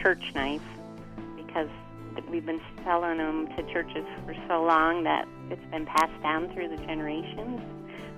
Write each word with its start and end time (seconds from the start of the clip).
church 0.00 0.22
knife 0.34 0.62
because 1.36 1.68
we've 2.30 2.46
been 2.46 2.60
selling 2.84 3.18
them 3.18 3.48
to 3.56 3.62
churches 3.72 4.04
for 4.24 4.34
so 4.48 4.62
long 4.62 5.04
that 5.04 5.26
it's 5.50 5.64
been 5.70 5.86
passed 5.86 6.22
down 6.22 6.52
through 6.52 6.68
the 6.68 6.76
generations. 6.84 7.60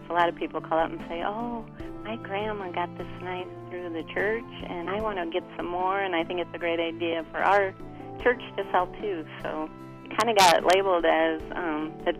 So 0.06 0.14
a 0.14 0.16
lot 0.16 0.28
of 0.28 0.36
people 0.36 0.60
call 0.60 0.78
up 0.78 0.90
and 0.90 1.00
say, 1.08 1.22
"Oh, 1.24 1.64
my 2.04 2.16
grandma 2.16 2.70
got 2.70 2.96
this 2.98 3.08
knife 3.22 3.48
through 3.70 3.90
the 3.90 4.04
church, 4.12 4.44
and 4.68 4.90
I 4.90 5.00
want 5.00 5.18
to 5.18 5.26
get 5.26 5.42
some 5.56 5.66
more, 5.66 6.00
and 6.00 6.14
I 6.14 6.24
think 6.24 6.40
it's 6.40 6.54
a 6.54 6.58
great 6.58 6.80
idea 6.80 7.24
for 7.30 7.38
our 7.38 7.74
church 8.22 8.42
to 8.56 8.64
sell 8.70 8.86
too." 9.00 9.24
So 9.42 9.68
it 10.04 10.16
kind 10.18 10.30
of 10.30 10.36
got 10.36 10.64
labeled 10.74 11.04
as 11.04 11.40
um, 11.52 11.92
the, 12.04 12.12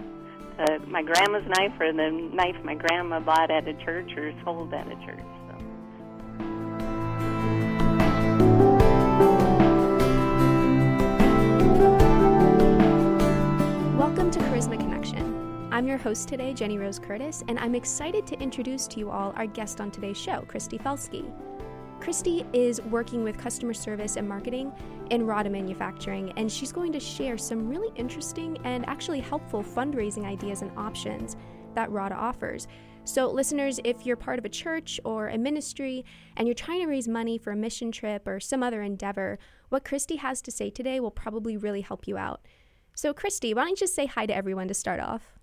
the, 0.56 0.78
my 0.86 1.02
grandma's 1.02 1.46
knife 1.46 1.78
or 1.80 1.92
the 1.92 2.10
knife 2.10 2.56
my 2.64 2.74
grandma 2.74 3.20
bought 3.20 3.50
at 3.50 3.68
a 3.68 3.74
church 3.84 4.16
or 4.16 4.32
sold 4.45 4.73
at 4.73 4.86
a 4.86 4.96
church. 5.04 5.20
I'm 15.74 15.88
your 15.88 15.98
host 15.98 16.28
today, 16.28 16.55
Jenny 16.55 16.78
Rose 16.78 17.01
Curtis, 17.01 17.42
and 17.48 17.59
I'm 17.59 17.74
excited 17.74 18.29
to 18.29 18.38
introduce 18.38 18.87
to 18.87 19.01
you 19.01 19.10
all 19.10 19.32
our 19.35 19.48
guest 19.48 19.80
on 19.80 19.90
today's 19.90 20.16
show, 20.16 20.46
Kristi 20.48 20.80
Foelske. 20.80 21.29
Kristi 21.98 22.46
is 22.52 22.80
working 22.82 23.24
with 23.24 23.37
customer 23.37 23.74
service 23.74 24.15
and 24.15 24.29
marketing 24.29 24.73
in 25.10 25.26
RADA 25.26 25.51
Manufacturing, 25.51 26.32
and 26.37 26.48
she's 26.48 26.71
going 26.71 26.93
to 26.93 27.01
share 27.01 27.37
some 27.37 27.68
really 27.68 27.93
interesting 27.96 28.57
and 28.63 28.87
actually 28.87 29.18
helpful 29.18 29.65
fundraising 29.65 30.24
ideas 30.24 30.63
and 30.63 30.71
options 30.79 31.37
that 31.74 31.91
RADA 31.91 32.15
offers. 32.15 32.68
So, 33.02 33.29
listeners, 33.29 33.80
if 33.82 34.07
you're 34.07 34.15
part 34.15 34.38
of 34.38 34.45
a 34.45 34.51
church 34.51 35.01
or 35.04 35.26
a 35.26 35.37
ministry 35.37 36.04
and 36.37 36.46
you're 36.46 36.54
trying 36.54 36.82
to 36.82 36.87
raise 36.87 37.09
money 37.09 37.37
for 37.37 37.51
a 37.51 37.57
mission 37.57 37.91
trip 37.91 38.29
or 38.29 38.38
some 38.38 38.63
other 38.63 38.80
endeavor, 38.80 39.41
what 39.70 39.85
Kristi 39.85 40.18
has 40.18 40.41
to 40.43 40.52
say 40.52 40.70
today 40.70 41.01
will 41.01 41.10
probably 41.10 41.57
really 41.57 41.80
help 41.80 42.07
you 42.07 42.16
out. 42.16 42.46
So, 42.95 43.13
Kristi, 43.13 43.57
why 43.57 43.63
don't 43.63 43.70
you 43.70 43.76
just 43.76 43.96
say 43.96 44.07
hi 44.07 44.24
to 44.24 44.37
everyone 44.37 44.68
to 44.68 44.74
start 44.74 45.01
off? 45.01 45.34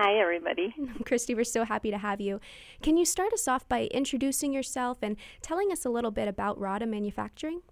Hi, 0.00 0.14
everybody. 0.20 0.72
Kristi, 1.02 1.34
we're 1.34 1.42
so 1.42 1.64
happy 1.64 1.90
to 1.90 1.98
have 1.98 2.20
you. 2.20 2.40
Can 2.82 2.96
you 2.96 3.04
start 3.04 3.32
us 3.32 3.48
off 3.48 3.68
by 3.68 3.86
introducing 3.86 4.52
yourself 4.52 4.98
and 5.02 5.16
telling 5.42 5.72
us 5.72 5.84
a 5.84 5.88
little 5.88 6.12
bit 6.12 6.28
about 6.28 6.56
RADA 6.60 6.86
Manufacturing? 6.86 7.62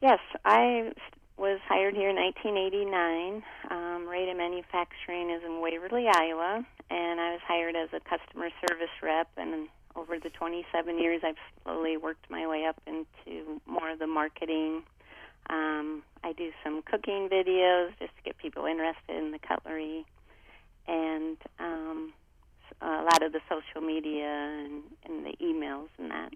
Yes, 0.00 0.20
I 0.44 0.92
was 1.36 1.58
hired 1.66 1.96
here 1.96 2.10
in 2.10 2.14
1989. 2.14 3.42
Um, 3.72 4.08
RADA 4.08 4.36
Manufacturing 4.36 5.30
is 5.30 5.42
in 5.44 5.60
Waverly, 5.60 6.06
Iowa, 6.06 6.64
and 6.90 7.20
I 7.20 7.32
was 7.32 7.40
hired 7.44 7.74
as 7.74 7.88
a 7.92 7.98
customer 7.98 8.50
service 8.60 8.94
rep. 9.02 9.28
And 9.36 9.66
over 9.96 10.20
the 10.20 10.30
27 10.30 10.96
years, 10.96 11.22
I've 11.24 11.42
slowly 11.64 11.96
worked 11.96 12.30
my 12.30 12.46
way 12.46 12.66
up 12.66 12.80
into 12.86 13.60
more 13.66 13.90
of 13.90 13.98
the 13.98 14.06
marketing. 14.06 14.84
Um, 15.50 16.04
I 16.22 16.34
do 16.34 16.52
some 16.62 16.82
cooking 16.82 17.28
videos 17.28 17.98
just 17.98 18.14
to 18.14 18.22
get 18.24 18.38
people 18.38 18.64
interested 18.66 19.16
in 19.16 19.32
the 19.32 19.40
cutlery 19.40 20.06
and 20.88 21.36
um, 21.58 22.12
a 22.80 23.02
lot 23.02 23.22
of 23.22 23.32
the 23.32 23.40
social 23.48 23.86
media 23.86 24.26
and, 24.26 24.82
and 25.04 25.26
the 25.26 25.36
emails 25.42 25.88
and 25.98 26.10
that. 26.10 26.32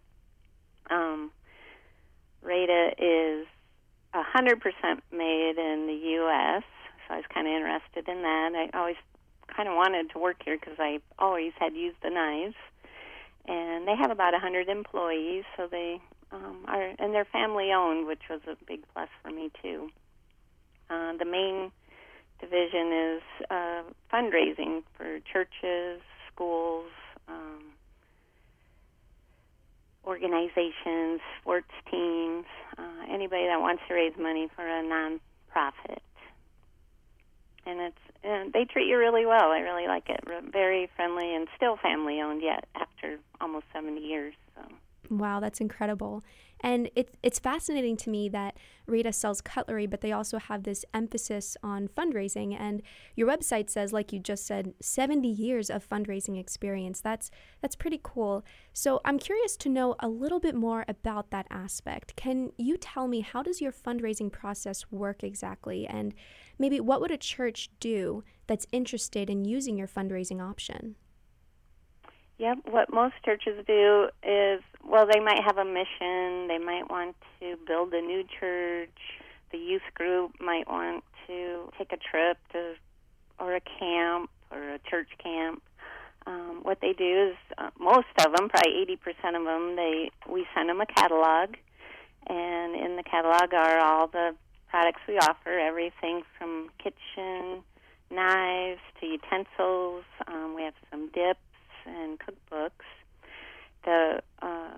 Um, 0.91 1.31
RADA 2.43 2.93
is 2.99 3.47
100% 4.15 5.01
made 5.13 5.59
in 5.59 5.87
the 5.87 6.01
U.S., 6.17 6.63
so 7.07 7.15
I 7.15 7.17
was 7.17 7.25
kind 7.33 7.47
of 7.47 7.53
interested 7.53 8.09
in 8.09 8.23
that. 8.23 8.71
I 8.73 8.79
always 8.79 8.97
kind 9.55 9.69
of 9.69 9.75
wanted 9.75 10.11
to 10.11 10.19
work 10.19 10.37
here 10.45 10.57
because 10.59 10.79
I 10.79 11.01
always 11.19 11.53
had 11.59 11.75
used 11.75 11.97
the 12.03 12.11
knives. 12.11 12.57
And 13.47 13.87
they 13.87 13.97
have 13.97 14.11
about 14.11 14.33
100 14.33 14.69
employees, 14.69 15.45
so 15.57 15.67
they 15.71 16.01
um, 16.31 16.65
are, 16.69 16.93
and 16.99 17.13
they're 17.13 17.25
family 17.25 17.73
owned, 17.73 18.07
which 18.07 18.23
was 18.29 18.41
a 18.47 18.57
big 18.67 18.81
plus 18.93 19.09
for 19.23 19.31
me 19.31 19.51
too. 19.63 19.91
Uh, 20.89 21.17
the 21.19 21.25
main 21.25 21.73
division 22.41 22.93
is 22.93 23.23
uh, 23.51 23.83
fundraising 24.13 24.83
for 24.97 25.19
churches, 25.33 26.01
schools, 26.33 26.91
um, 27.29 27.63
organizations, 30.07 31.21
sports 31.41 31.71
teams, 31.91 32.45
uh, 32.79 33.13
anybody 33.13 33.47
that 33.47 33.61
wants 33.61 33.83
to 33.89 33.95
raise 33.95 34.15
money 34.19 34.49
for 34.55 34.67
a 34.67 34.83
nonprofit. 34.83 36.01
And 37.67 37.81
it's 37.81 37.97
and 38.23 38.53
they 38.53 38.65
treat 38.65 38.87
you 38.87 38.99
really 38.99 39.25
well. 39.25 39.51
I 39.51 39.61
really 39.61 39.87
like 39.87 40.09
it. 40.09 40.21
Very 40.51 40.91
friendly 40.97 41.35
and 41.35 41.47
still 41.57 41.77
family 41.77 42.21
owned 42.21 42.43
yet 42.43 42.67
after 42.75 43.19
almost 43.41 43.65
70 43.73 44.01
years. 44.01 44.35
So. 44.55 44.63
Wow, 45.11 45.41
that's 45.41 45.61
incredible. 45.61 46.23
And 46.63 46.91
it, 46.95 47.17
it's 47.23 47.39
fascinating 47.39 47.97
to 47.99 48.11
me 48.11 48.29
that 48.29 48.57
Rada 48.87 49.13
sells 49.13 49.41
cutlery, 49.41 49.87
but 49.87 50.01
they 50.01 50.13
also 50.13 50.39
have 50.39 50.65
this 50.65 50.85
emphasis 50.93 51.57
on 51.63 51.89
fundraising. 51.89 52.57
And 52.59 52.83
your 53.17 53.29
website 53.29 53.71
says, 53.71 53.93
like 53.93 54.13
you 54.13 54.19
just 54.19 54.47
said, 54.47 54.75
70 54.81 55.29
years 55.29 55.71
of 55.71 55.89
fundraising 55.89 56.39
experience. 56.39 57.01
That's 57.01 57.31
that's 57.63 57.77
pretty 57.77 58.01
cool. 58.03 58.45
So 58.73 59.01
I'm 59.05 59.19
curious 59.19 59.57
to 59.59 59.69
know 59.69 59.95
a 60.01 60.09
little 60.09 60.41
bit 60.41 60.55
more 60.55 60.85
about 60.87 61.31
that 61.31 61.47
aspect. 61.51 62.17
Can 62.17 62.53
you 62.59 62.77
tell 62.77 63.09
me 63.09 63.21
how 63.21 63.43
does 63.43 63.61
your 63.61 63.73
fundraising 63.73 64.31
process 64.31 64.85
work 64.91 65.23
exactly? 65.23 65.87
And 65.87 66.15
maybe 66.59 66.81
what 66.81 67.01
would 67.01 67.11
a 67.11 67.17
church 67.17 67.71
do 67.81 68.23
that's 68.47 68.67
interested 68.73 69.31
in 69.31 69.45
using 69.45 69.79
your 69.79 69.89
fundraising 69.89 70.43
option? 70.43 70.97
Yep. 72.41 72.61
What 72.71 72.91
most 72.91 73.17
churches 73.23 73.63
do 73.67 74.09
is, 74.23 74.63
well, 74.83 75.07
they 75.07 75.21
might 75.21 75.45
have 75.45 75.59
a 75.59 75.65
mission. 75.65 76.49
They 76.49 76.57
might 76.57 76.89
want 76.89 77.15
to 77.39 77.57
build 77.67 77.93
a 77.93 78.01
new 78.01 78.25
church. 78.41 78.97
The 79.53 79.59
youth 79.59 79.83
group 79.93 80.33
might 80.41 80.67
want 80.67 81.05
to 81.27 81.69
take 81.77 81.93
a 81.93 81.99
trip 81.99 82.39
to, 82.53 82.77
or 83.39 83.57
a 83.57 83.61
camp, 83.61 84.31
or 84.51 84.57
a 84.59 84.79
church 84.79 85.09
camp. 85.23 85.63
Um, 86.27 86.61
what 86.63 86.79
they 86.81 86.95
do 86.95 87.31
is, 87.33 87.37
uh, 87.59 87.69
most 87.79 88.09
of 88.19 88.35
them, 88.35 88.49
probably 88.49 88.87
80% 88.89 89.37
of 89.37 89.45
them, 89.45 89.77
they 89.77 90.11
we 90.27 90.47
send 90.55 90.71
them 90.71 90.81
a 90.81 90.87
catalog, 90.87 91.57
and 92.27 92.75
in 92.75 92.97
the 92.97 93.03
catalog 93.03 93.53
are 93.53 93.81
all 93.81 94.07
the 94.07 94.35
products 94.71 95.01
we 95.07 95.19
offer, 95.19 95.59
everything 95.59 96.23
from 96.39 96.71
kitchen 96.79 97.63
knives 98.11 98.81
to 98.99 99.07
utensils. 99.07 100.05
Um, 100.27 100.55
we 100.55 100.63
have 100.63 100.75
some 100.91 101.11
dips 101.11 101.41
and 102.31 102.51
cookbooks. 102.51 102.87
The 103.85 104.23
uh, 104.43 104.77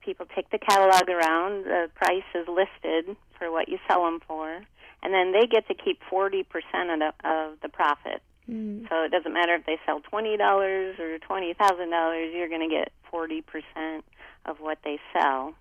people 0.00 0.26
take 0.34 0.50
the 0.50 0.58
catalog 0.58 1.08
around. 1.08 1.64
The 1.64 1.88
price 1.94 2.24
is 2.34 2.46
listed 2.48 3.16
for 3.38 3.50
what 3.50 3.68
you 3.68 3.78
sell 3.88 4.04
them 4.04 4.20
for, 4.26 4.60
and 5.02 5.14
then 5.14 5.32
they 5.32 5.46
get 5.46 5.66
to 5.68 5.74
keep 5.74 6.00
forty 6.08 6.42
percent 6.42 6.90
of 6.90 6.98
the, 6.98 7.28
of 7.28 7.60
the 7.62 7.68
profit. 7.68 8.22
Mm. 8.48 8.88
So 8.88 9.02
it 9.02 9.10
doesn't 9.10 9.32
matter 9.32 9.54
if 9.54 9.66
they 9.66 9.78
sell 9.84 10.00
twenty 10.00 10.36
dollars 10.36 10.98
or 10.98 11.18
twenty 11.18 11.54
thousand 11.54 11.90
dollars. 11.90 12.32
You're 12.34 12.48
going 12.48 12.68
to 12.68 12.74
get 12.74 12.92
forty 13.10 13.42
percent 13.42 14.04
of 14.44 14.58
what 14.60 14.78
they 14.84 14.98
sell, 15.12 15.54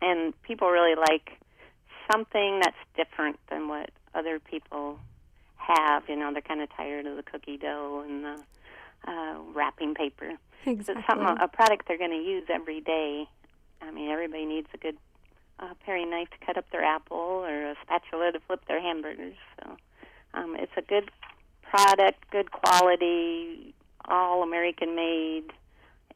and 0.00 0.40
people 0.42 0.68
really 0.70 0.94
like 0.94 1.30
something 2.12 2.60
that's 2.62 2.76
different 2.96 3.38
than 3.48 3.68
what 3.68 3.90
other 4.14 4.38
people 4.38 4.98
have. 5.56 6.04
You 6.08 6.16
know, 6.16 6.32
they're 6.32 6.42
kind 6.42 6.60
of 6.60 6.68
tired 6.76 7.06
of 7.06 7.16
the 7.16 7.22
cookie 7.22 7.56
dough 7.56 8.04
and 8.06 8.24
the 8.24 8.42
uh, 9.06 9.36
wrapping 9.54 9.94
paper. 9.94 10.32
Exactly. 10.66 10.94
It's 11.00 11.06
something, 11.06 11.36
a 11.42 11.48
product 11.48 11.86
they're 11.88 11.98
going 11.98 12.10
to 12.10 12.16
use 12.16 12.44
every 12.48 12.80
day. 12.80 13.28
I 13.82 13.90
mean, 13.90 14.10
everybody 14.10 14.46
needs 14.46 14.68
a 14.72 14.78
good 14.78 14.96
uh, 15.60 15.74
paring 15.84 16.10
knife 16.10 16.28
to 16.30 16.46
cut 16.46 16.56
up 16.56 16.64
their 16.70 16.82
apple 16.84 17.16
or 17.16 17.70
a 17.70 17.74
spatula 17.82 18.32
to 18.32 18.40
flip 18.40 18.62
their 18.66 18.80
hamburgers. 18.80 19.36
So 19.60 19.76
um, 20.32 20.56
it's 20.58 20.72
a 20.76 20.82
good 20.82 21.10
product, 21.62 22.30
good 22.30 22.50
quality, 22.50 23.74
all 24.06 24.42
American 24.42 24.96
made, 24.96 25.52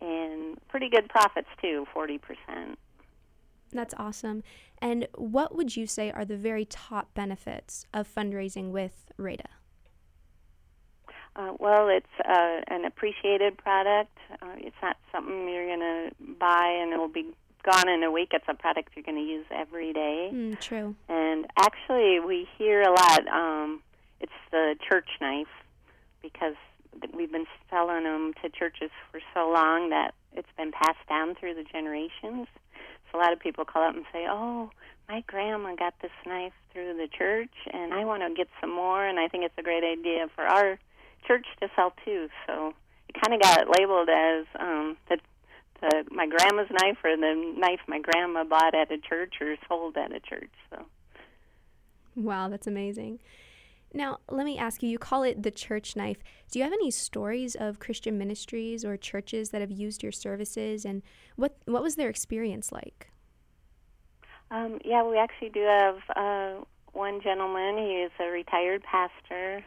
and 0.00 0.58
pretty 0.68 0.88
good 0.88 1.08
profits 1.08 1.48
too, 1.60 1.86
40%. 1.94 2.18
That's 3.72 3.94
awesome. 3.98 4.42
And 4.80 5.08
what 5.14 5.54
would 5.54 5.76
you 5.76 5.86
say 5.86 6.10
are 6.10 6.24
the 6.24 6.36
very 6.36 6.64
top 6.64 7.12
benefits 7.14 7.86
of 7.92 8.12
fundraising 8.12 8.70
with 8.70 9.12
RADA? 9.16 9.48
Uh, 11.38 11.52
well, 11.60 11.88
it's 11.88 12.06
uh, 12.28 12.60
an 12.66 12.84
appreciated 12.84 13.56
product. 13.56 14.16
Uh, 14.42 14.56
it's 14.56 14.76
not 14.82 14.96
something 15.12 15.48
you're 15.48 15.66
going 15.66 15.78
to 15.78 16.10
buy 16.38 16.78
and 16.82 16.92
it'll 16.92 17.06
be 17.06 17.26
gone 17.62 17.88
in 17.88 18.02
a 18.02 18.10
week. 18.10 18.30
It's 18.32 18.44
a 18.48 18.54
product 18.54 18.90
you're 18.96 19.04
going 19.04 19.24
to 19.24 19.30
use 19.30 19.46
every 19.52 19.92
day. 19.92 20.30
Mm, 20.32 20.58
true. 20.58 20.96
And 21.08 21.46
actually, 21.56 22.18
we 22.18 22.48
hear 22.58 22.82
a 22.82 22.90
lot. 22.90 23.28
Um, 23.28 23.82
it's 24.20 24.32
the 24.50 24.74
church 24.88 25.08
knife 25.20 25.46
because 26.22 26.56
we've 27.14 27.30
been 27.30 27.46
selling 27.70 28.02
them 28.02 28.34
to 28.42 28.48
churches 28.48 28.90
for 29.12 29.20
so 29.32 29.48
long 29.48 29.90
that 29.90 30.14
it's 30.32 30.48
been 30.56 30.72
passed 30.72 31.06
down 31.08 31.36
through 31.36 31.54
the 31.54 31.64
generations. 31.64 32.48
So 33.12 33.18
a 33.18 33.20
lot 33.20 33.32
of 33.32 33.38
people 33.38 33.64
call 33.64 33.88
up 33.88 33.94
and 33.94 34.04
say, 34.12 34.26
"Oh, 34.28 34.70
my 35.08 35.22
grandma 35.26 35.76
got 35.76 35.94
this 36.02 36.10
knife 36.26 36.52
through 36.72 36.96
the 36.96 37.08
church, 37.08 37.54
and 37.72 37.94
I 37.94 38.04
want 38.04 38.22
to 38.22 38.34
get 38.34 38.48
some 38.60 38.70
more, 38.70 39.06
and 39.06 39.18
I 39.18 39.28
think 39.28 39.44
it's 39.44 39.56
a 39.56 39.62
great 39.62 39.84
idea 39.84 40.28
for 40.34 40.44
our 40.44 40.78
church 41.26 41.46
to 41.60 41.68
sell 41.76 41.92
too. 42.04 42.28
So 42.46 42.74
it 43.08 43.16
kind 43.22 43.34
of 43.34 43.40
got 43.40 43.68
labeled 43.78 44.08
as 44.08 44.46
um, 44.58 44.96
the 45.08 45.18
the 45.80 46.04
my 46.10 46.26
grandma's 46.26 46.70
knife 46.70 46.98
or 47.04 47.16
the 47.16 47.54
knife 47.56 47.80
my 47.86 48.00
grandma 48.00 48.44
bought 48.44 48.74
at 48.74 48.90
a 48.90 48.98
church 48.98 49.34
or 49.40 49.56
sold 49.68 49.96
at 49.96 50.12
a 50.12 50.20
church. 50.20 50.50
So. 50.70 50.84
Wow, 52.16 52.48
that's 52.48 52.66
amazing. 52.66 53.20
Now, 53.94 54.18
let 54.28 54.44
me 54.44 54.58
ask 54.58 54.82
you, 54.82 54.88
you 54.88 54.98
call 54.98 55.22
it 55.22 55.42
the 55.42 55.50
church 55.50 55.96
knife. 55.96 56.18
Do 56.50 56.58
you 56.58 56.64
have 56.64 56.74
any 56.74 56.90
stories 56.90 57.54
of 57.54 57.78
Christian 57.78 58.18
ministries 58.18 58.84
or 58.84 58.96
churches 58.98 59.48
that 59.50 59.62
have 59.62 59.70
used 59.70 60.02
your 60.02 60.12
services 60.12 60.84
and 60.84 61.02
what 61.36 61.56
what 61.64 61.82
was 61.82 61.96
their 61.96 62.08
experience 62.08 62.72
like? 62.72 63.10
Um, 64.50 64.78
yeah, 64.84 65.04
we 65.04 65.18
actually 65.18 65.50
do 65.50 65.60
have 65.60 65.96
uh, 66.16 66.64
one 66.92 67.20
gentleman. 67.22 67.78
He 67.78 67.94
is 67.94 68.10
a 68.18 68.30
retired 68.30 68.82
pastor 68.82 69.64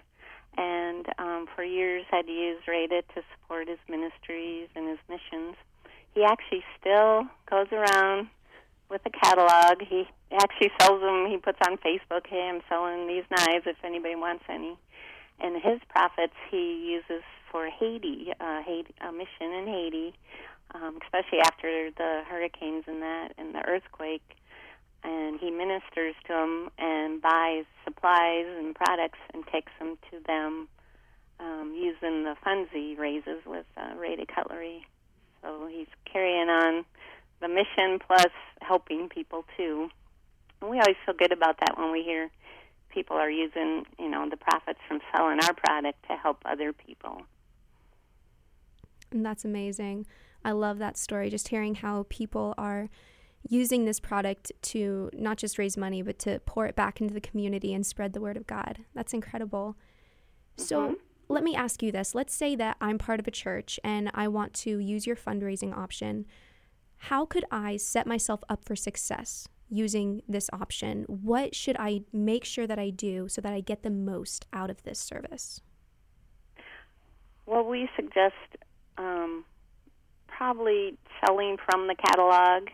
and 0.57 1.07
um, 1.17 1.47
for 1.55 1.63
years 1.63 2.05
had 2.09 2.27
used 2.27 2.67
Rada 2.67 3.01
to 3.15 3.21
support 3.33 3.67
his 3.67 3.79
ministries 3.89 4.67
and 4.75 4.89
his 4.89 4.99
missions. 5.09 5.55
He 6.13 6.23
actually 6.23 6.63
still 6.79 7.25
goes 7.49 7.67
around 7.71 8.27
with 8.89 9.01
a 9.05 9.09
catalog. 9.09 9.81
He 9.81 10.05
actually 10.33 10.71
sells 10.79 11.01
them. 11.01 11.27
He 11.29 11.37
puts 11.37 11.59
on 11.65 11.77
Facebook, 11.77 12.27
"Hey, 12.27 12.49
I'm 12.49 12.61
selling 12.67 13.07
these 13.07 13.23
knives 13.31 13.65
if 13.65 13.77
anybody 13.83 14.15
wants 14.15 14.43
any." 14.49 14.77
And 15.39 15.61
his 15.61 15.79
profits 15.89 16.35
he 16.49 16.91
uses 16.91 17.23
for 17.51 17.69
Haiti, 17.69 18.31
uh, 18.39 18.61
Haiti, 18.61 18.93
a 19.01 19.11
mission 19.11 19.51
in 19.53 19.67
Haiti, 19.67 20.13
um, 20.75 20.99
especially 21.03 21.39
after 21.39 21.91
the 21.91 22.23
hurricanes 22.29 22.83
and 22.87 23.01
that 23.01 23.33
and 23.37 23.55
the 23.55 23.65
earthquake 23.65 24.37
and 25.03 25.39
he 25.39 25.49
ministers 25.49 26.15
to 26.27 26.33
them 26.33 26.69
and 26.77 27.21
buys 27.21 27.65
supplies 27.83 28.45
and 28.59 28.75
products 28.75 29.19
and 29.33 29.45
takes 29.47 29.71
them 29.79 29.97
to 30.11 30.19
them 30.25 30.67
um, 31.39 31.73
using 31.75 32.23
the 32.23 32.35
funds 32.43 32.69
he 32.71 32.95
raises 32.97 33.43
with 33.45 33.65
uh, 33.77 33.95
Rada 33.97 34.25
Cutlery. 34.25 34.85
So 35.41 35.67
he's 35.71 35.87
carrying 36.11 36.49
on 36.49 36.85
the 37.41 37.47
mission 37.47 37.99
plus 38.05 38.31
helping 38.61 39.09
people 39.09 39.43
too. 39.57 39.89
And 40.61 40.69
we 40.69 40.77
always 40.77 40.97
feel 41.05 41.15
good 41.17 41.31
about 41.31 41.59
that 41.59 41.77
when 41.77 41.91
we 41.91 42.03
hear 42.03 42.29
people 42.89 43.17
are 43.17 43.29
using, 43.29 43.85
you 43.97 44.09
know, 44.09 44.27
the 44.29 44.37
profits 44.37 44.79
from 44.87 44.99
selling 45.15 45.39
our 45.43 45.53
product 45.53 46.03
to 46.09 46.15
help 46.15 46.37
other 46.45 46.73
people. 46.73 47.23
And 49.11 49.25
that's 49.25 49.43
amazing. 49.43 50.05
I 50.45 50.51
love 50.51 50.77
that 50.79 50.97
story. 50.97 51.29
Just 51.29 51.47
hearing 51.49 51.75
how 51.75 52.05
people 52.09 52.53
are 52.57 52.89
using 53.47 53.85
this 53.85 53.99
product 53.99 54.51
to 54.61 55.09
not 55.13 55.37
just 55.37 55.57
raise 55.57 55.77
money, 55.77 56.01
but 56.01 56.19
to 56.19 56.39
pour 56.45 56.65
it 56.65 56.75
back 56.75 57.01
into 57.01 57.13
the 57.13 57.21
community 57.21 57.73
and 57.73 57.85
spread 57.85 58.13
the 58.13 58.21
word 58.21 58.37
of 58.37 58.47
God. 58.47 58.79
That's 58.93 59.13
incredible. 59.13 59.75
Mm-hmm. 60.57 60.63
So, 60.63 60.95
let 61.27 61.43
me 61.43 61.55
ask 61.55 61.81
you 61.81 61.91
this. 61.91 62.13
Let's 62.13 62.33
say 62.33 62.55
that 62.57 62.75
I'm 62.81 62.97
part 62.97 63.19
of 63.19 63.27
a 63.27 63.31
church 63.31 63.79
and 63.83 64.11
I 64.13 64.27
want 64.27 64.53
to 64.55 64.79
use 64.79 65.07
your 65.07 65.15
fundraising 65.15 65.75
option. 65.75 66.25
How 66.97 67.25
could 67.25 67.45
I 67.49 67.77
set 67.77 68.05
myself 68.05 68.41
up 68.49 68.65
for 68.65 68.75
success 68.75 69.47
using 69.69 70.21
this 70.27 70.49
option? 70.51 71.05
What 71.07 71.55
should 71.55 71.77
I 71.79 72.01
make 72.11 72.43
sure 72.43 72.67
that 72.67 72.77
I 72.77 72.89
do 72.89 73.29
so 73.29 73.41
that 73.41 73.53
I 73.53 73.61
get 73.61 73.81
the 73.81 73.89
most 73.89 74.45
out 74.51 74.69
of 74.69 74.83
this 74.83 74.99
service? 74.99 75.61
Well, 77.45 77.63
we 77.63 77.89
suggest 77.95 78.35
um, 78.97 79.45
probably 80.27 80.97
selling 81.25 81.57
from 81.69 81.87
the 81.87 81.95
catalog 81.95 82.67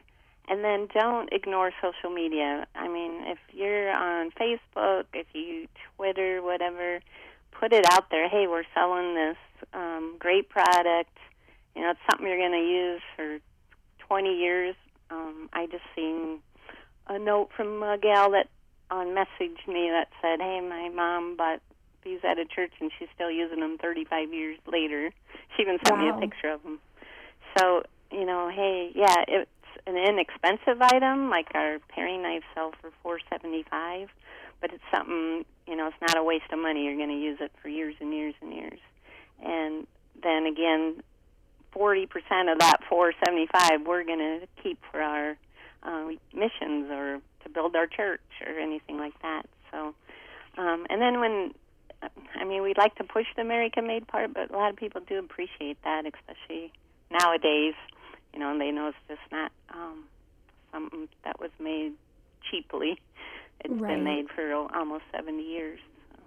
and 0.47 0.63
then 0.63 0.87
don't 0.93 1.31
ignore 1.31 1.71
social 1.81 2.09
media. 2.09 2.65
I 2.75 2.87
mean, 2.87 3.23
if 3.25 3.37
you're 3.51 3.91
on 3.91 4.31
Facebook, 4.31 5.05
if 5.13 5.27
you 5.33 5.67
Twitter, 5.95 6.41
whatever, 6.41 6.99
put 7.51 7.73
it 7.73 7.85
out 7.91 8.09
there. 8.09 8.29
Hey, 8.29 8.47
we're 8.47 8.63
selling 8.73 9.15
this 9.15 9.37
um, 9.73 10.15
great 10.19 10.49
product. 10.49 11.17
You 11.75 11.81
know, 11.81 11.91
it's 11.91 11.99
something 12.09 12.27
you're 12.27 12.37
going 12.37 12.51
to 12.51 12.67
use 12.67 13.01
for 13.15 13.39
20 14.07 14.37
years. 14.37 14.75
Um, 15.09 15.49
I 15.53 15.67
just 15.67 15.83
seen 15.95 16.39
a 17.07 17.19
note 17.19 17.49
from 17.55 17.81
a 17.83 17.97
gal 17.97 18.31
that 18.31 18.49
on 18.89 19.07
messaged 19.07 19.67
me 19.67 19.89
that 19.89 20.07
said, 20.21 20.39
"Hey, 20.41 20.61
my 20.61 20.89
mom 20.89 21.35
bought 21.35 21.61
these 22.03 22.19
at 22.23 22.37
a 22.39 22.45
church 22.45 22.71
and 22.79 22.91
she's 22.97 23.09
still 23.13 23.31
using 23.31 23.59
them 23.59 23.77
35 23.77 24.33
years 24.33 24.57
later." 24.65 25.11
She 25.55 25.63
even 25.63 25.77
sent 25.85 25.99
wow. 25.99 26.03
me 26.03 26.09
a 26.09 26.19
picture 26.19 26.49
of 26.49 26.63
them. 26.63 26.79
So, 27.57 27.83
you 28.11 28.25
know, 28.25 28.49
hey, 28.53 28.91
yeah, 28.95 29.23
it, 29.27 29.49
an 29.87 29.97
inexpensive 29.97 30.81
item, 30.81 31.29
like 31.29 31.47
our 31.55 31.79
paring 31.89 32.21
knife 32.21 32.43
sell 32.53 32.73
for 32.81 32.91
four 33.01 33.19
seventy 33.29 33.63
five, 33.69 34.09
but 34.61 34.73
it's 34.73 34.83
something 34.93 35.45
you 35.65 35.75
know. 35.75 35.87
It's 35.87 36.01
not 36.01 36.17
a 36.17 36.23
waste 36.23 36.51
of 36.51 36.59
money. 36.59 36.85
You're 36.85 36.97
going 36.97 37.09
to 37.09 37.15
use 37.19 37.37
it 37.39 37.51
for 37.61 37.69
years 37.69 37.95
and 37.99 38.13
years 38.13 38.35
and 38.41 38.53
years. 38.53 38.79
And 39.43 39.87
then 40.21 40.45
again, 40.45 41.01
forty 41.71 42.05
percent 42.05 42.49
of 42.49 42.59
that 42.59 42.77
four 42.89 43.13
seventy 43.25 43.47
five 43.51 43.85
we're 43.85 44.03
going 44.03 44.19
to 44.19 44.47
keep 44.61 44.79
for 44.91 45.01
our 45.01 45.37
uh, 45.83 46.09
missions 46.33 46.91
or 46.91 47.19
to 47.43 47.49
build 47.49 47.75
our 47.75 47.87
church 47.87 48.21
or 48.45 48.59
anything 48.59 48.97
like 48.97 49.19
that. 49.21 49.43
So, 49.71 49.95
um, 50.57 50.85
and 50.89 51.01
then 51.01 51.19
when 51.19 51.53
I 52.35 52.43
mean, 52.43 52.61
we'd 52.61 52.77
like 52.77 52.95
to 52.95 53.03
push 53.03 53.25
the 53.35 53.41
American 53.41 53.87
made 53.87 54.07
part, 54.07 54.33
but 54.33 54.51
a 54.51 54.53
lot 54.53 54.69
of 54.69 54.75
people 54.75 55.01
do 55.07 55.17
appreciate 55.17 55.77
that, 55.83 56.03
especially 56.05 56.71
nowadays 57.09 57.73
you 58.37 58.43
know, 58.43 58.51
and 58.51 58.61
they 58.61 58.69
know 58.69 58.89
it's 58.89 58.97
just 59.07 59.31
not 59.31 59.51
um, 59.73 60.03
something 60.71 61.09
that 61.23 61.39
was 61.39 61.49
made 61.59 61.93
cheaply. 62.51 63.01
It's 63.61 63.73
right. 63.73 63.95
been 63.95 64.03
made 64.03 64.27
for 64.29 64.53
almost 64.53 65.05
70 65.11 65.41
years. 65.41 65.79
So. 66.11 66.19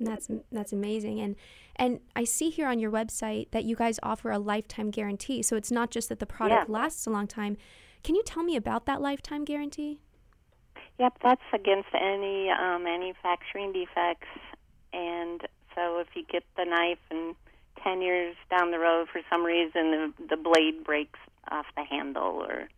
That's 0.00 0.28
that's 0.50 0.72
amazing, 0.72 1.20
and 1.20 1.36
and 1.76 2.00
I 2.16 2.24
see 2.24 2.50
here 2.50 2.66
on 2.66 2.80
your 2.80 2.90
website 2.90 3.52
that 3.52 3.62
you 3.62 3.76
guys 3.76 4.00
offer 4.02 4.32
a 4.32 4.38
lifetime 4.40 4.90
guarantee. 4.90 5.42
So 5.42 5.54
it's 5.54 5.70
not 5.70 5.92
just 5.92 6.08
that 6.08 6.18
the 6.18 6.26
product 6.26 6.68
yeah. 6.68 6.74
lasts 6.74 7.06
a 7.06 7.10
long 7.10 7.28
time. 7.28 7.56
Can 8.02 8.16
you 8.16 8.24
tell 8.24 8.42
me 8.42 8.56
about 8.56 8.86
that 8.86 9.00
lifetime 9.00 9.44
guarantee? 9.44 10.00
Yep, 10.98 11.18
that's 11.22 11.42
against 11.52 11.88
any 11.94 12.50
uh, 12.50 12.80
manufacturing 12.80 13.72
defects, 13.72 14.26
and 14.92 15.42
so 15.76 16.00
if 16.00 16.08
you 16.16 16.24
get 16.28 16.42
the 16.56 16.64
knife 16.64 16.98
and 17.12 17.36
10 17.84 18.02
years 18.02 18.34
down 18.50 18.72
the 18.72 18.78
road 18.80 19.06
for 19.12 19.20
some 19.30 19.44
reason 19.44 19.90
the 19.92 20.12
the 20.30 20.36
blade 20.36 20.82
breaks 20.82 21.20
off 21.50 21.66
the 21.76 21.84
handle 21.84 22.44
or 22.48 22.68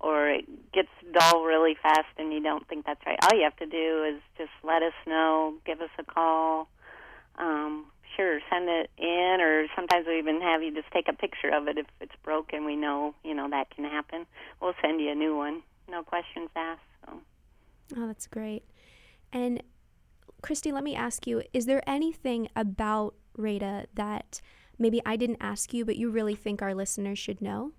or 0.00 0.28
it 0.28 0.44
gets 0.72 0.90
dull 1.12 1.44
really 1.44 1.76
fast 1.82 2.08
and 2.18 2.32
you 2.32 2.42
don't 2.42 2.66
think 2.68 2.84
that's 2.84 3.00
right. 3.06 3.18
All 3.22 3.38
you 3.38 3.44
have 3.44 3.56
to 3.56 3.66
do 3.66 4.04
is 4.04 4.20
just 4.36 4.50
let 4.62 4.82
us 4.82 4.92
know, 5.06 5.54
give 5.64 5.80
us 5.80 5.90
a 5.98 6.04
call. 6.04 6.68
Um, 7.36 7.86
sure, 8.16 8.40
send 8.50 8.68
it 8.68 8.90
in, 8.98 9.38
or 9.40 9.66
sometimes 9.74 10.06
we 10.06 10.18
even 10.18 10.40
have 10.40 10.62
you 10.62 10.74
just 10.74 10.90
take 10.92 11.08
a 11.08 11.12
picture 11.12 11.50
of 11.50 11.68
it 11.68 11.78
if 11.78 11.86
it's 12.00 12.14
broken. 12.22 12.64
We 12.64 12.76
know, 12.76 13.14
you 13.24 13.34
know, 13.34 13.48
that 13.50 13.70
can 13.70 13.84
happen. 13.84 14.26
We'll 14.60 14.74
send 14.82 15.00
you 15.00 15.10
a 15.10 15.14
new 15.14 15.36
one. 15.36 15.62
No 15.88 16.02
questions 16.02 16.50
asked. 16.54 16.80
So. 17.06 17.20
Oh, 17.96 18.06
that's 18.06 18.26
great. 18.26 18.64
And 19.32 19.62
Kristi, 20.42 20.72
let 20.72 20.84
me 20.84 20.94
ask 20.94 21.26
you: 21.26 21.42
Is 21.52 21.66
there 21.66 21.82
anything 21.88 22.48
about 22.54 23.14
Rada 23.36 23.86
that 23.94 24.40
maybe 24.78 25.00
I 25.04 25.16
didn't 25.16 25.38
ask 25.40 25.72
you, 25.72 25.84
but 25.84 25.96
you 25.96 26.10
really 26.10 26.34
think 26.34 26.62
our 26.62 26.74
listeners 26.74 27.18
should 27.18 27.40
know? 27.40 27.72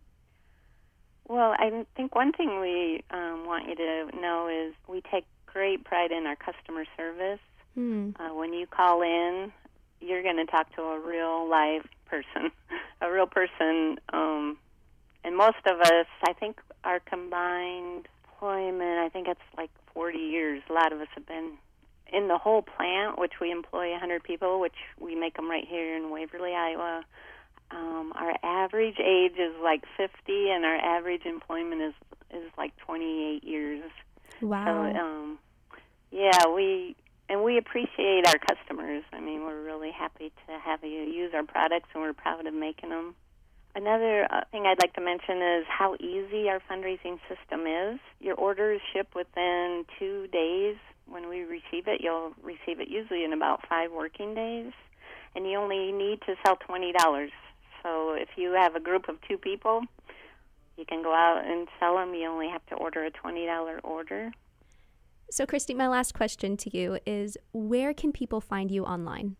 Well, 1.27 1.55
I 1.57 1.85
think 1.95 2.15
one 2.15 2.31
thing 2.31 2.59
we 2.59 3.03
um, 3.11 3.45
want 3.45 3.67
you 3.67 3.75
to 3.75 4.19
know 4.19 4.47
is 4.47 4.73
we 4.87 5.01
take 5.11 5.25
great 5.45 5.83
pride 5.83 6.11
in 6.11 6.25
our 6.25 6.35
customer 6.35 6.85
service. 6.95 7.39
Mm. 7.77 8.15
Uh, 8.19 8.33
when 8.33 8.53
you 8.53 8.67
call 8.67 9.01
in, 9.01 9.51
you're 10.01 10.21
going 10.21 10.37
to 10.37 10.45
talk 10.45 10.73
to 10.75 10.81
a 10.81 10.99
real 10.99 11.49
live 11.49 11.87
person, 12.05 12.51
a 13.01 13.11
real 13.11 13.25
person. 13.25 13.97
Um, 14.13 14.57
and 15.23 15.35
most 15.35 15.65
of 15.65 15.79
us, 15.81 16.07
I 16.27 16.33
think, 16.33 16.61
our 16.83 16.99
combined 16.99 18.07
employment, 18.25 18.99
I 18.99 19.09
think 19.09 19.27
it's 19.27 19.39
like 19.57 19.71
40 19.93 20.19
years. 20.19 20.61
A 20.69 20.73
lot 20.73 20.93
of 20.93 21.01
us 21.01 21.07
have 21.15 21.25
been 21.25 21.53
in 22.13 22.27
the 22.27 22.37
whole 22.37 22.61
plant, 22.61 23.17
which 23.17 23.33
we 23.41 23.51
employ 23.51 23.91
100 23.91 24.23
people, 24.23 24.59
which 24.59 24.75
we 24.99 25.15
make 25.15 25.35
them 25.35 25.49
right 25.49 25.65
here 25.67 25.95
in 25.97 26.11
Waverly, 26.11 26.53
Iowa. 26.53 27.03
Um, 27.71 28.13
our 28.15 28.35
average 28.43 28.99
age 28.99 29.37
is 29.37 29.53
like 29.61 29.83
50, 29.97 30.11
and 30.27 30.65
our 30.65 30.75
average 30.75 31.25
employment 31.25 31.81
is 31.81 31.93
is 32.31 32.51
like 32.57 32.75
28 32.77 33.43
years. 33.43 33.83
Wow. 34.41 34.65
So, 34.65 34.99
um, 34.99 35.39
yeah, 36.11 36.47
we 36.53 36.95
and 37.27 37.43
we 37.43 37.57
appreciate 37.57 38.27
our 38.27 38.37
customers. 38.37 39.03
I 39.11 39.19
mean, 39.19 39.41
we're 39.41 39.63
really 39.63 39.91
happy 39.91 40.31
to 40.47 40.59
have 40.59 40.83
you 40.83 40.89
use 40.89 41.31
our 41.33 41.43
products, 41.43 41.89
and 41.93 42.03
we're 42.03 42.13
proud 42.13 42.45
of 42.45 42.53
making 42.53 42.89
them. 42.89 43.15
Another 43.75 44.25
uh, 44.31 44.41
thing 44.51 44.65
I'd 44.65 44.79
like 44.79 44.93
to 44.93 45.01
mention 45.01 45.41
is 45.41 45.65
how 45.67 45.95
easy 45.99 46.47
our 46.47 46.61
fundraising 46.71 47.19
system 47.27 47.67
is. 47.67 47.99
Your 48.21 48.35
orders 48.35 48.79
ship 48.93 49.09
within 49.15 49.85
two 49.99 50.27
days. 50.27 50.77
When 51.07 51.27
we 51.29 51.41
receive 51.41 51.87
it, 51.87 52.01
you'll 52.01 52.33
receive 52.41 52.79
it 52.79 52.87
usually 52.87 53.25
in 53.25 53.33
about 53.33 53.67
five 53.67 53.91
working 53.91 54.33
days, 54.33 54.71
and 55.35 55.45
you 55.45 55.57
only 55.57 55.91
need 55.91 56.21
to 56.25 56.35
sell 56.45 56.55
twenty 56.55 56.93
dollars 56.93 57.31
so 57.85 58.13
if 58.13 58.29
you 58.35 58.53
have 58.53 58.75
a 58.75 58.79
group 58.79 59.07
of 59.07 59.17
two 59.27 59.37
people, 59.37 59.83
you 60.75 60.85
can 60.85 61.03
go 61.03 61.13
out 61.13 61.45
and 61.45 61.67
sell 61.79 61.97
them. 61.97 62.15
You 62.15 62.27
only 62.27 62.49
have 62.49 62.65
to 62.67 62.75
order 62.75 63.05
a 63.05 63.11
$20 63.11 63.79
order. 63.83 64.31
So, 65.29 65.45
Kristi, 65.45 65.75
my 65.75 65.87
last 65.87 66.15
question 66.15 66.57
to 66.57 66.75
you 66.75 66.97
is 67.05 67.37
where 67.53 67.93
can 67.93 68.11
people 68.11 68.41
find 68.41 68.71
you 68.71 68.83
online? 68.85 69.35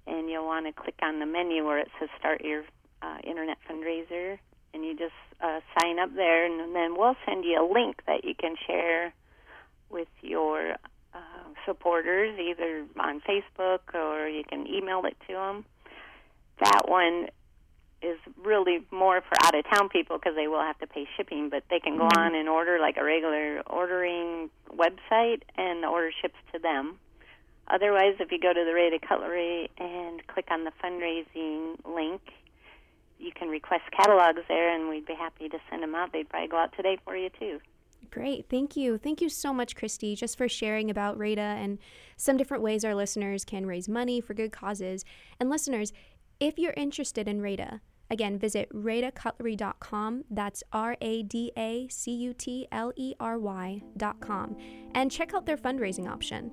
And 0.05 0.29
you'll 0.29 0.46
want 0.46 0.65
to 0.65 0.74
click 0.74 1.00
on 1.01 1.20
the 1.20 1.25
menu 1.25 1.65
where 1.65 1.79
it 1.79 1.88
says 2.00 2.10
Start 2.20 2.43
Your 2.43 2.65
uh, 3.01 3.20
Internet 3.24 3.58
Fundraiser. 3.70 4.38
And 4.74 4.84
you 4.84 4.98
just 4.98 5.13
uh, 5.39 5.62
sign 5.79 5.98
up 6.00 6.13
there, 6.15 6.46
and 6.46 6.75
then 6.75 6.98
we'll 6.98 7.15
send 7.25 7.46
you 7.46 7.62
a 7.62 7.65
link 7.72 8.01
that 8.08 8.25
you 8.25 8.34
can 8.34 8.55
share 8.65 9.13
with 9.89 10.08
your 10.22 10.75
uh, 11.13 11.53
supporters, 11.65 12.39
either 12.39 12.86
on 13.00 13.22
Facebook 13.22 13.93
or 13.93 14.27
you 14.27 14.43
can 14.43 14.67
email 14.67 15.05
it 15.05 15.15
to 15.27 15.34
them. 15.34 15.63
That 16.60 16.89
one 16.89 17.29
is 18.03 18.17
really 18.43 18.86
more 18.91 19.22
for 19.22 19.36
out 19.43 19.55
of 19.55 19.65
town 19.69 19.89
people 19.89 20.17
because 20.17 20.36
they 20.36 20.48
will 20.48 20.62
have 20.62 20.77
to 20.79 20.88
pay 20.88 21.07
shipping, 21.15 21.50
but 21.50 21.63
they 21.69 21.79
can 21.79 21.98
go 21.98 22.03
mm-hmm. 22.03 22.19
on 22.19 22.36
and 22.36 22.50
order 22.50 22.79
like 22.79 22.98
a 22.98 23.03
regular 23.03 23.62
ordering 23.67 24.50
website, 24.69 25.43
and 25.55 25.83
the 25.83 25.88
order 25.88 26.12
ships 26.22 26.36
to 26.53 26.60
them. 26.60 27.00
Otherwise, 27.69 28.15
if 28.19 28.31
you 28.31 28.39
go 28.39 28.53
to 28.53 28.65
the 28.65 28.74
Rada 28.74 29.00
Cutlery 29.00 29.69
and 29.77 30.25
click 30.27 30.48
on 30.51 30.65
the 30.65 30.72
fundraising 30.83 31.77
link, 31.86 32.22
you 33.19 33.31
can 33.31 33.48
request 33.48 33.83
catalogs 33.95 34.41
there, 34.50 34.74
and 34.75 34.89
we'd 34.89 35.05
be 35.05 35.15
happy 35.15 35.48
to 35.48 35.57
send 35.69 35.81
them 35.81 35.95
out. 35.95 36.12
They'd 36.12 36.29
probably 36.29 36.50
go 36.50 36.57
out 36.57 36.75
today 36.75 36.98
for 37.05 37.15
you 37.15 37.29
too. 37.39 37.60
Great. 38.12 38.48
Thank 38.50 38.75
you. 38.75 38.98
Thank 38.98 39.22
you 39.22 39.29
so 39.29 39.53
much, 39.53 39.75
Kristi, 39.75 40.15
just 40.15 40.38
for 40.38 40.48
sharing 40.48 40.91
about 40.91 41.17
RADA 41.17 41.41
and 41.41 41.79
some 42.17 42.38
different 42.38 42.62
ways 42.62 42.83
our 42.83 42.93
listeners 42.93 43.45
can 43.45 43.65
raise 43.65 43.88
money 43.88 44.22
for 44.22 44.33
good 44.33 44.51
causes. 44.51 45.03
And 45.39 45.50
listeners, 45.50 45.93
if 46.39 46.60
you're 46.60 46.74
interested 46.75 47.27
in 47.27 47.41
RADA, 47.41 47.81
again, 48.13 48.39
visit 48.39 48.70
radacutlery.com. 48.74 50.24
That's 50.29 50.63
R 50.72 50.96
A 51.01 51.24
D 51.24 51.51
A 51.58 51.88
C 51.89 52.12
U 52.12 52.34
T 52.34 52.67
L 52.72 52.93
E 52.96 53.13
R 53.20 53.38
Y.com. 53.38 54.55
And 54.96 55.12
check 55.12 55.34
out 55.34 55.46
their 55.46 55.58
fundraising 55.58 56.08
option. 56.08 56.51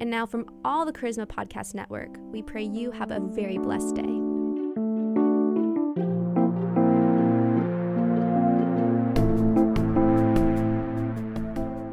And 0.00 0.10
now, 0.10 0.26
from 0.26 0.44
all 0.64 0.84
the 0.84 0.92
Charisma 0.92 1.26
Podcast 1.26 1.74
Network, 1.74 2.10
we 2.30 2.42
pray 2.42 2.62
you 2.62 2.92
have 2.92 3.10
a 3.10 3.18
very 3.18 3.58
blessed 3.58 3.96
day. 3.96 4.20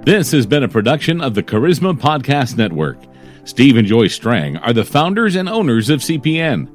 This 0.03 0.31
has 0.34 0.45
been 0.45 0.62
a 0.62 0.67
production 0.67 1.19
of 1.19 1.34
the 1.34 1.41
Charisma 1.41 2.00
Podcast 2.00 2.57
Network. 2.57 3.00
Steve 3.43 3.77
and 3.77 3.88
Joy 3.88 4.07
Strang 4.07 4.57
are 4.57 4.74
the 4.74 4.86
founders 4.86 5.36
and 5.36 5.50
owners 5.50 5.89
of 5.89 6.01
CPN. 6.01 6.75